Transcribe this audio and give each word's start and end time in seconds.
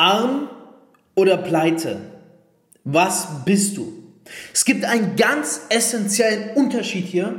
Arm 0.00 0.48
oder 1.14 1.36
pleite? 1.36 2.00
Was 2.84 3.44
bist 3.44 3.76
du? 3.76 3.92
Es 4.54 4.64
gibt 4.64 4.86
einen 4.86 5.14
ganz 5.14 5.60
essentiellen 5.68 6.56
Unterschied 6.56 7.04
hier 7.04 7.38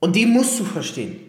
und 0.00 0.16
den 0.16 0.30
musst 0.30 0.58
du 0.58 0.64
verstehen. 0.64 1.20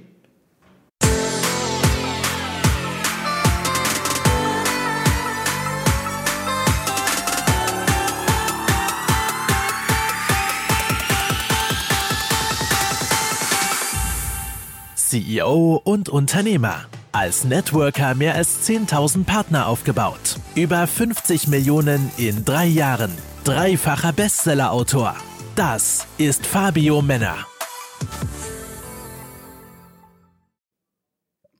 CEO 14.95 15.81
und 15.83 16.07
Unternehmer. 16.07 16.85
Als 17.15 17.43
Networker 17.43 18.15
mehr 18.15 18.33
als 18.33 18.67
10.000 18.67 19.25
Partner 19.25 19.67
aufgebaut. 19.67 20.37
Über 20.55 20.87
50 20.87 21.47
Millionen 21.47 22.09
in 22.17 22.43
drei 22.43 22.65
Jahren. 22.65 23.15
Dreifacher 23.43 24.11
Bestsellerautor. 24.13 25.15
Das 25.55 26.07
ist 26.17 26.43
Fabio 26.43 27.03
Männer. 27.03 27.45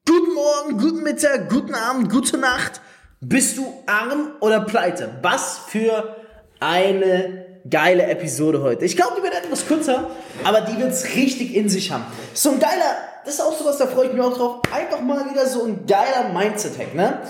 Guten 0.08 0.34
Morgen, 0.34 0.80
guten 0.80 1.03
Mittag, 1.03 1.47
guten 1.52 1.75
Abend, 1.75 2.09
gute 2.09 2.39
Nacht. 2.39 2.81
Bist 3.22 3.59
du 3.59 3.83
arm 3.85 4.31
oder 4.39 4.61
pleite? 4.61 5.20
Was 5.22 5.59
für 5.67 6.16
eine 6.59 7.61
geile 7.70 8.08
Episode 8.08 8.63
heute. 8.63 8.85
Ich 8.85 8.95
glaube, 8.95 9.17
die 9.20 9.23
wird 9.23 9.35
etwas 9.35 9.67
kürzer, 9.67 10.09
aber 10.44 10.61
die 10.61 10.80
wird 10.80 10.94
es 10.94 11.13
richtig 11.13 11.53
in 11.53 11.70
sich 11.70 11.91
haben. 11.91 12.05
So 12.33 12.49
ein 12.49 12.59
geiler 12.59 13.12
das 13.25 13.35
ist 13.35 13.41
auch 13.41 13.57
sowas, 13.57 13.77
da 13.77 13.87
freue 13.87 14.07
ich 14.07 14.13
mich 14.13 14.21
auch 14.21 14.35
drauf. 14.35 14.61
Einfach 14.71 15.01
mal 15.01 15.29
wieder 15.29 15.45
so 15.47 15.65
ein 15.65 15.85
geiler 15.85 16.29
Mindset-Hack, 16.33 16.95
ne? 16.95 17.21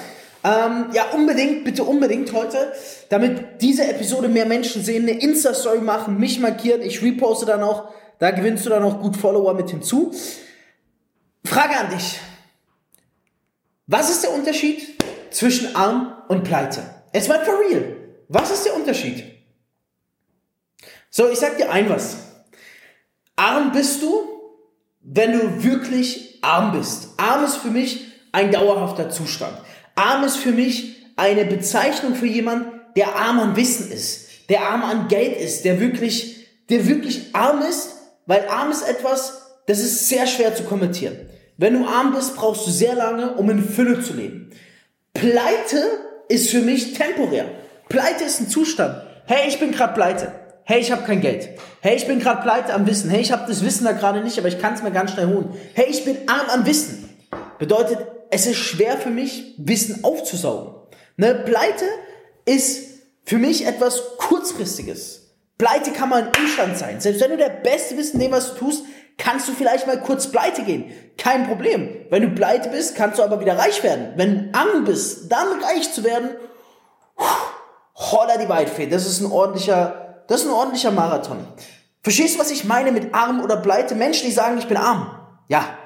Ähm, 0.44 0.88
ja, 0.92 1.06
unbedingt, 1.14 1.64
bitte 1.64 1.84
unbedingt 1.84 2.34
heute, 2.34 2.74
damit 3.10 3.62
diese 3.62 3.88
Episode 3.88 4.28
mehr 4.28 4.46
Menschen 4.46 4.84
sehen, 4.84 5.04
eine 5.04 5.20
Insta-Story 5.22 5.80
machen, 5.80 6.18
mich 6.20 6.40
markieren, 6.40 6.82
ich 6.82 7.02
reposte 7.02 7.46
dann 7.46 7.64
auch, 7.64 7.90
da 8.20 8.32
gewinnst 8.32 8.66
du 8.66 8.70
dann 8.70 8.84
auch 8.84 9.00
gut 9.00 9.16
Follower 9.16 9.54
mit 9.54 9.70
hinzu. 9.70 10.14
Frage 11.46 11.78
an 11.78 11.90
dich. 11.90 12.20
Was 13.88 14.10
ist 14.10 14.24
der 14.24 14.34
Unterschied 14.34 15.02
zwischen 15.30 15.76
arm 15.76 16.14
und 16.28 16.44
pleite? 16.44 16.84
Es 17.14 17.30
war 17.30 17.40
for 17.46 17.60
real. 17.60 17.96
Was 18.28 18.52
ist 18.52 18.66
der 18.66 18.76
Unterschied? 18.76 19.24
So, 21.10 21.30
ich 21.30 21.40
sag 21.40 21.58
dir 21.58 21.72
ein 21.72 21.90
was. 21.90 22.18
Arm 23.36 23.72
bist 23.72 24.02
du, 24.02 24.33
wenn 25.04 25.34
du 25.34 25.64
wirklich 25.64 26.40
arm 26.42 26.72
bist. 26.72 27.10
Arm 27.18 27.44
ist 27.44 27.58
für 27.58 27.70
mich 27.70 28.06
ein 28.32 28.52
dauerhafter 28.52 29.10
Zustand. 29.10 29.58
Arm 29.96 30.24
ist 30.24 30.38
für 30.38 30.52
mich 30.52 30.96
eine 31.16 31.46
Bezeichnung 31.46 32.16
für 32.16 32.26
jemand, 32.26 32.68
der 32.96 33.16
arm 33.16 33.40
an 33.40 33.56
Wissen 33.56 33.92
ist, 33.92 34.50
der 34.50 34.62
arm 34.62 34.84
an 34.84 35.08
Geld 35.08 35.38
ist, 35.38 35.66
der 35.66 35.80
wirklich, 35.80 36.48
der 36.70 36.88
wirklich 36.88 37.34
arm 37.34 37.62
ist, 37.62 37.96
weil 38.26 38.48
arm 38.48 38.72
ist 38.72 38.88
etwas, 38.88 39.42
das 39.68 39.80
ist 39.80 40.10
sehr 40.10 40.26
schwer 40.26 40.56
zu 40.56 40.64
kommentieren. 40.64 41.30
Wenn 41.58 41.74
du 41.74 41.88
arm 41.88 42.14
bist, 42.14 42.36
brauchst 42.36 42.66
du 42.66 42.72
sehr 42.72 42.96
lange, 42.96 43.34
um 43.36 43.50
in 43.50 43.64
Fülle 43.64 44.02
zu 44.02 44.14
leben. 44.14 44.52
Pleite 45.14 45.84
ist 46.30 46.50
für 46.50 46.62
mich 46.62 46.94
temporär. 46.94 47.46
Pleite 47.90 48.24
ist 48.24 48.40
ein 48.40 48.50
Zustand. 48.50 49.04
Hey, 49.26 49.48
ich 49.48 49.60
bin 49.60 49.72
gerade 49.72 49.94
pleite 49.94 50.43
hey, 50.66 50.80
ich 50.80 50.92
habe 50.92 51.04
kein 51.04 51.22
Geld. 51.22 51.50
Hey, 51.82 51.96
ich 51.96 52.08
bin 52.08 52.20
gerade 52.20 52.42
pleite 52.42 52.74
am 52.74 52.86
Wissen. 52.88 53.10
Hey, 53.10 53.22
ich 53.22 53.32
habe 53.32 53.46
das 53.48 53.64
Wissen 53.64 53.86
da 53.86 53.92
gerade 53.92 54.22
nicht, 54.22 54.38
aber 54.38 54.48
ich 54.48 54.60
kann 54.60 54.74
es 54.74 54.84
mir 54.84 54.92
ganz 54.92 55.12
schnell 55.12 55.28
holen. 55.28 55.54
Hey, 55.74 55.88
ich 55.90 56.06
bin 56.06 56.18
arm 56.28 56.50
an 56.50 56.66
Wissen. 56.66 57.10
Bedeutet, 57.60 58.00
es 58.30 58.48
ist 58.48 58.58
schwer 58.58 58.98
für 58.98 59.10
mich, 59.10 59.56
Wissen 59.58 60.04
aufzusaugen. 60.04 60.74
Ne, 61.18 61.36
Pleite 61.36 61.86
ist 62.46 62.90
für 63.24 63.38
mich 63.38 63.66
etwas 63.66 64.18
kurzfristiges. 64.18 65.36
Pleite 65.58 65.92
kann 65.92 66.10
mal 66.10 66.24
ein 66.24 66.32
Umstand 66.42 66.78
sein. 66.78 67.00
Selbst 67.00 67.22
wenn 67.22 67.32
du 67.32 67.38
der 67.38 67.50
Beste 67.50 67.96
bist 67.96 68.20
dem, 68.20 68.32
was 68.32 68.54
du 68.54 68.60
tust, 68.60 68.86
kannst 69.18 69.48
du 69.48 69.54
vielleicht 69.54 69.88
mal 69.88 70.02
kurz 70.02 70.28
pleite 70.28 70.64
gehen. 70.64 70.92
Kein 71.18 71.48
Problem. 71.48 71.90
Wenn 72.10 72.24
du 72.24 72.30
pleite 72.30 72.70
bist, 72.70 72.96
kannst 72.96 73.20
du 73.20 73.24
aber 73.24 73.40
wieder 73.40 73.58
reich 73.58 73.84
werden. 73.84 74.14
Wenn 74.16 74.52
du 74.52 74.58
arm 74.58 74.84
bist, 74.84 75.32
dann 75.32 75.62
reich 75.62 75.94
zu 75.94 76.04
werden, 76.04 76.32
holla 77.96 78.38
die 78.38 78.50
Weitfee. 78.50 78.88
Das 78.88 79.06
ist 79.06 79.22
ein 79.22 79.32
ordentlicher 79.32 80.03
das 80.34 80.42
ist 80.42 80.48
ein 80.48 80.54
ordentlicher 80.54 80.90
Marathon. 80.90 81.46
Verstehst 82.02 82.36
du, 82.36 82.40
was 82.40 82.50
ich 82.50 82.64
meine 82.64 82.92
mit 82.92 83.14
arm 83.14 83.44
oder 83.44 83.58
pleite? 83.58 83.94
Menschen, 83.94 84.26
die 84.26 84.32
sagen, 84.32 84.58
ich 84.58 84.68
bin 84.68 84.78
arm. 84.78 85.12
Ja, 85.48 85.78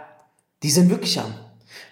die 0.63 0.69
sind 0.69 0.89
wirklich 0.89 1.19
arm. 1.19 1.33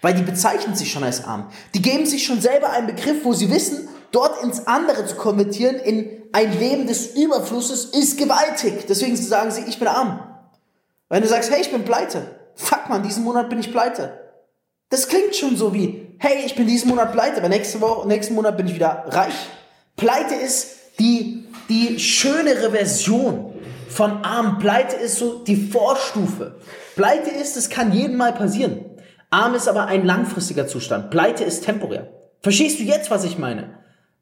Weil 0.00 0.14
die 0.14 0.22
bezeichnen 0.22 0.74
sich 0.74 0.90
schon 0.90 1.04
als 1.04 1.22
arm. 1.24 1.50
Die 1.74 1.82
geben 1.82 2.06
sich 2.06 2.24
schon 2.24 2.40
selber 2.40 2.70
einen 2.70 2.86
Begriff, 2.86 3.26
wo 3.26 3.34
sie 3.34 3.50
wissen, 3.50 3.90
dort 4.10 4.42
ins 4.42 4.66
andere 4.66 5.04
zu 5.04 5.16
konvertieren, 5.16 5.76
in 5.76 6.22
ein 6.32 6.58
Leben 6.58 6.86
des 6.86 7.08
Überflusses, 7.14 7.84
ist 7.84 8.16
gewaltig. 8.16 8.86
Deswegen 8.88 9.16
sagen 9.16 9.50
sie, 9.50 9.64
ich 9.68 9.78
bin 9.78 9.88
arm. 9.88 10.20
Wenn 11.10 11.20
du 11.20 11.28
sagst, 11.28 11.50
hey, 11.50 11.60
ich 11.60 11.70
bin 11.70 11.84
pleite. 11.84 12.40
Fuck 12.54 12.88
man, 12.88 13.02
diesen 13.02 13.22
Monat 13.22 13.50
bin 13.50 13.58
ich 13.58 13.70
pleite. 13.70 14.18
Das 14.88 15.08
klingt 15.08 15.36
schon 15.36 15.58
so 15.58 15.74
wie, 15.74 16.16
hey, 16.18 16.38
ich 16.46 16.54
bin 16.54 16.66
diesen 16.66 16.88
Monat 16.88 17.12
pleite, 17.12 17.36
aber 17.36 17.50
nächste 17.50 17.82
Woche, 17.82 18.08
nächsten 18.08 18.34
Monat 18.34 18.56
bin 18.56 18.66
ich 18.66 18.74
wieder 18.74 19.04
reich. 19.08 19.34
Pleite 19.96 20.34
ist 20.36 20.68
die 20.98 21.45
die 21.68 21.98
schönere 21.98 22.70
Version 22.70 23.52
von 23.88 24.24
arm. 24.24 24.58
Pleite 24.58 24.96
ist 24.96 25.16
so 25.16 25.42
die 25.44 25.56
Vorstufe. 25.56 26.56
Pleite 26.94 27.30
ist, 27.30 27.56
es 27.56 27.70
kann 27.70 27.92
jedem 27.92 28.16
mal 28.16 28.32
passieren. 28.32 28.84
Arm 29.30 29.54
ist 29.54 29.68
aber 29.68 29.86
ein 29.86 30.04
langfristiger 30.04 30.66
Zustand. 30.66 31.10
Pleite 31.10 31.44
ist 31.44 31.64
temporär. 31.64 32.08
Verstehst 32.40 32.78
du 32.78 32.84
jetzt, 32.84 33.10
was 33.10 33.24
ich 33.24 33.38
meine? 33.38 33.78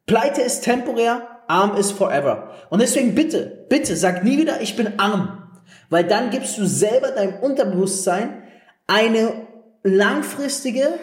Pleite 0.07 0.41
ist 0.41 0.61
temporär, 0.61 1.27
arm 1.47 1.75
ist 1.77 1.91
forever. 1.91 2.51
Und 2.69 2.81
deswegen 2.81 3.15
bitte, 3.15 3.65
bitte 3.69 3.95
sag 3.95 4.23
nie 4.23 4.37
wieder, 4.37 4.61
ich 4.61 4.75
bin 4.75 4.99
arm. 4.99 5.43
Weil 5.89 6.05
dann 6.05 6.31
gibst 6.31 6.57
du 6.57 6.65
selber 6.65 7.11
deinem 7.11 7.35
Unterbewusstsein 7.39 8.43
eine 8.87 9.47
langfristige, 9.83 10.99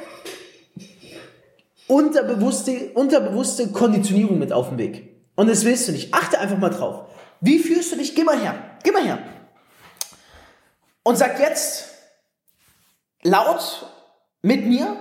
unterbewusste, 1.86 2.90
unterbewusste 2.94 3.68
Konditionierung 3.68 4.38
mit 4.38 4.52
auf 4.52 4.70
den 4.70 4.78
Weg. 4.78 5.11
Und 5.34 5.48
das 5.48 5.64
willst 5.64 5.88
du 5.88 5.92
nicht. 5.92 6.12
Achte 6.12 6.38
einfach 6.38 6.58
mal 6.58 6.70
drauf. 6.70 7.08
Wie 7.40 7.58
fühlst 7.58 7.92
du 7.92 7.96
dich? 7.96 8.14
Geh 8.14 8.24
mal 8.24 8.38
her. 8.38 8.78
Geh 8.82 8.90
mal 8.90 9.04
her. 9.04 9.18
Und 11.02 11.16
sag 11.16 11.38
jetzt 11.40 11.88
laut 13.22 13.86
mit 14.42 14.66
mir 14.66 14.96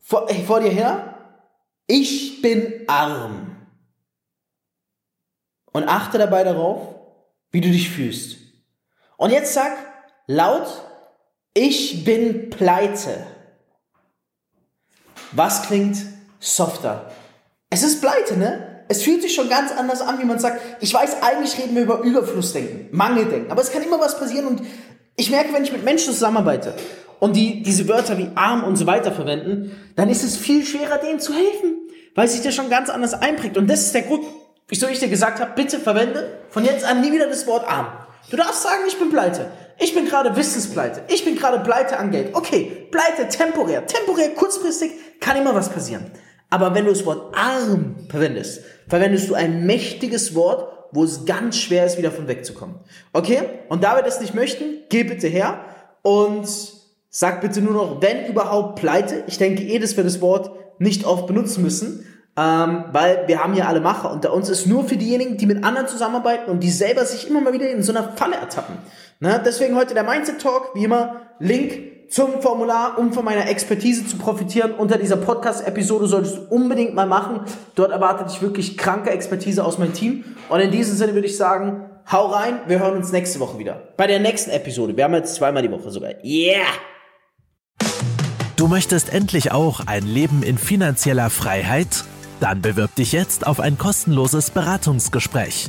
vor, 0.00 0.30
äh, 0.30 0.44
vor 0.44 0.60
dir 0.60 0.70
her, 0.70 1.14
ich 1.86 2.42
bin 2.42 2.84
arm. 2.86 3.66
Und 5.72 5.88
achte 5.88 6.18
dabei 6.18 6.44
darauf, 6.44 6.96
wie 7.50 7.60
du 7.60 7.70
dich 7.70 7.90
fühlst. 7.90 8.38
Und 9.16 9.30
jetzt 9.30 9.54
sag 9.54 9.76
laut, 10.26 10.66
ich 11.54 12.04
bin 12.04 12.50
pleite. 12.50 13.26
Was 15.32 15.62
klingt 15.62 15.98
softer? 16.40 17.10
Es 17.70 17.82
ist 17.82 18.00
pleite, 18.00 18.36
ne? 18.36 18.77
Es 18.88 19.02
fühlt 19.02 19.22
sich 19.22 19.34
schon 19.34 19.48
ganz 19.48 19.70
anders 19.72 20.00
an, 20.00 20.18
wie 20.18 20.24
man 20.24 20.38
sagt, 20.38 20.60
ich 20.80 20.92
weiß, 20.92 21.22
eigentlich 21.22 21.58
reden 21.58 21.74
wir 21.74 21.82
über 21.82 22.00
Überflussdenken, 22.00 22.88
Mangeldenken, 22.90 23.50
aber 23.50 23.60
es 23.60 23.70
kann 23.70 23.82
immer 23.82 24.00
was 24.00 24.18
passieren 24.18 24.46
und 24.46 24.62
ich 25.16 25.30
merke, 25.30 25.52
wenn 25.52 25.64
ich 25.64 25.72
mit 25.72 25.84
Menschen 25.84 26.12
zusammenarbeite 26.12 26.74
und 27.18 27.36
die 27.36 27.62
diese 27.62 27.88
Wörter 27.88 28.16
wie 28.18 28.30
arm 28.34 28.64
und 28.64 28.76
so 28.76 28.86
weiter 28.86 29.12
verwenden, 29.12 29.72
dann 29.96 30.08
ist 30.08 30.22
es 30.22 30.36
viel 30.36 30.64
schwerer, 30.64 30.98
denen 30.98 31.20
zu 31.20 31.34
helfen, 31.34 31.74
weil 32.14 32.28
sich 32.28 32.42
das 32.42 32.54
schon 32.54 32.70
ganz 32.70 32.88
anders 32.88 33.14
einprägt. 33.14 33.56
Und 33.56 33.68
das 33.68 33.82
ist 33.82 33.94
der 33.94 34.02
Grund, 34.02 34.24
wieso 34.68 34.86
ich 34.86 35.00
dir 35.00 35.08
gesagt 35.08 35.40
habe, 35.40 35.52
bitte 35.54 35.80
verwende 35.80 36.38
von 36.50 36.64
jetzt 36.64 36.84
an 36.84 37.00
nie 37.00 37.12
wieder 37.12 37.26
das 37.26 37.46
Wort 37.46 37.68
arm. 37.68 37.88
Du 38.30 38.36
darfst 38.36 38.62
sagen, 38.62 38.82
ich 38.86 38.98
bin 38.98 39.10
pleite. 39.10 39.50
Ich 39.78 39.94
bin 39.94 40.06
gerade 40.06 40.36
Wissenspleite. 40.36 41.02
Ich 41.08 41.24
bin 41.24 41.36
gerade 41.36 41.60
pleite 41.60 41.98
an 41.98 42.10
Geld. 42.10 42.34
Okay, 42.34 42.88
pleite 42.90 43.28
temporär. 43.28 43.86
Temporär, 43.86 44.30
kurzfristig 44.30 44.92
kann 45.20 45.36
immer 45.36 45.54
was 45.54 45.68
passieren. 45.70 46.10
Aber 46.50 46.74
wenn 46.74 46.84
du 46.84 46.90
das 46.90 47.04
Wort 47.04 47.34
arm 47.36 47.96
verwendest, 48.08 48.62
verwendest 48.88 49.28
du 49.28 49.34
ein 49.34 49.66
mächtiges 49.66 50.34
Wort, 50.34 50.72
wo 50.92 51.04
es 51.04 51.26
ganz 51.26 51.58
schwer 51.58 51.84
ist, 51.84 51.98
wieder 51.98 52.10
von 52.10 52.28
wegzukommen. 52.28 52.76
Okay? 53.12 53.42
Und 53.68 53.84
da 53.84 53.96
wir 53.96 54.02
das 54.02 54.20
nicht 54.20 54.34
möchten, 54.34 54.64
geh 54.88 55.04
bitte 55.04 55.28
her 55.28 55.60
und 56.02 56.48
sag 57.10 57.40
bitte 57.40 57.60
nur 57.60 57.74
noch, 57.74 58.02
wenn 58.02 58.26
überhaupt 58.26 58.80
pleite. 58.80 59.24
Ich 59.26 59.38
denke 59.38 59.62
eh, 59.62 59.78
dass 59.78 59.96
wir 59.96 60.04
das 60.04 60.20
Wort 60.20 60.50
nicht 60.78 61.04
oft 61.04 61.26
benutzen 61.26 61.62
müssen, 61.62 62.06
ähm, 62.36 62.84
weil 62.92 63.26
wir 63.26 63.42
haben 63.42 63.54
ja 63.54 63.66
alle 63.66 63.80
Macher. 63.80 64.10
Unter 64.10 64.32
uns 64.32 64.48
ist 64.48 64.66
nur 64.66 64.84
für 64.84 64.96
diejenigen, 64.96 65.36
die 65.36 65.46
mit 65.46 65.64
anderen 65.64 65.88
zusammenarbeiten 65.88 66.50
und 66.50 66.62
die 66.62 66.70
selber 66.70 67.04
sich 67.04 67.28
immer 67.28 67.40
mal 67.40 67.52
wieder 67.52 67.68
in 67.68 67.82
so 67.82 67.92
einer 67.92 68.12
Falle 68.16 68.36
ertappen. 68.36 68.76
Ne? 69.20 69.42
Deswegen 69.44 69.76
heute 69.76 69.92
der 69.92 70.04
Mindset 70.04 70.40
Talk, 70.40 70.70
wie 70.74 70.84
immer, 70.84 71.22
Link 71.40 71.97
zum 72.08 72.40
Formular, 72.40 72.98
um 72.98 73.12
von 73.12 73.24
meiner 73.24 73.48
Expertise 73.48 74.06
zu 74.06 74.16
profitieren. 74.16 74.72
Unter 74.72 74.98
dieser 74.98 75.16
Podcast-Episode 75.16 76.06
solltest 76.06 76.36
du 76.36 76.40
unbedingt 76.54 76.94
mal 76.94 77.06
machen. 77.06 77.40
Dort 77.74 77.92
erwartet 77.92 78.30
dich 78.30 78.42
wirklich 78.42 78.78
kranke 78.78 79.10
Expertise 79.10 79.64
aus 79.64 79.78
meinem 79.78 79.92
Team. 79.92 80.24
Und 80.48 80.60
in 80.60 80.70
diesem 80.70 80.96
Sinne 80.96 81.14
würde 81.14 81.26
ich 81.26 81.36
sagen, 81.36 81.90
hau 82.10 82.26
rein, 82.26 82.60
wir 82.66 82.78
hören 82.78 82.96
uns 82.96 83.12
nächste 83.12 83.40
Woche 83.40 83.58
wieder. 83.58 83.88
Bei 83.96 84.06
der 84.06 84.20
nächsten 84.20 84.50
Episode. 84.50 84.96
Wir 84.96 85.04
haben 85.04 85.14
jetzt 85.14 85.34
zweimal 85.34 85.62
die 85.62 85.70
Woche 85.70 85.90
sogar. 85.90 86.12
Yeah! 86.24 86.66
Du 88.56 88.66
möchtest 88.66 89.12
endlich 89.12 89.52
auch 89.52 89.80
ein 89.86 90.04
Leben 90.04 90.42
in 90.42 90.58
finanzieller 90.58 91.30
Freiheit? 91.30 92.04
Dann 92.40 92.62
bewirb 92.62 92.94
dich 92.94 93.12
jetzt 93.12 93.46
auf 93.46 93.60
ein 93.60 93.78
kostenloses 93.78 94.50
Beratungsgespräch 94.50 95.68